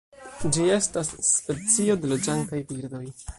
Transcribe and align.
Ĝi 0.55 0.63
estas 0.77 1.11
specio 1.27 1.99
de 2.03 2.11
loĝantaj 2.15 2.63
birdoj. 2.73 3.05